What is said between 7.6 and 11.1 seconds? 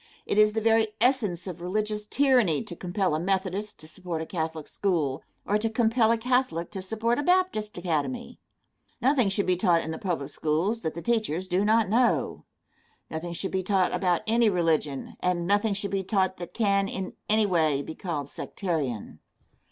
academy. Nothing should be taught in the public schools that the